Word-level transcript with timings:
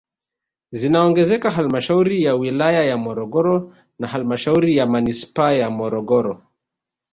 Zinaongezeka 0.71 1.49
halmashauri 1.51 2.23
ya 2.23 2.35
wilaya 2.35 2.83
ya 2.83 2.97
Morogoro 2.97 3.75
na 3.99 4.07
halmashauri 4.07 4.77
ya 4.77 4.85
manispaa 4.87 5.51
ya 5.51 5.69
Morogoro 5.69 6.41